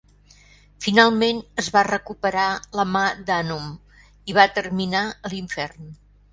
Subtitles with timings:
[0.85, 2.47] Finalment es va recuperar
[2.81, 3.71] la mà d'Anum
[4.33, 5.97] i va terminar a l'infern.